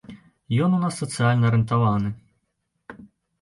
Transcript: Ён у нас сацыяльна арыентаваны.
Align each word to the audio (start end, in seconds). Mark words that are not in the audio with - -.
Ён 0.67 0.71
у 0.77 0.79
нас 0.83 0.97
сацыяльна 1.01 1.45
арыентаваны. 1.51 2.09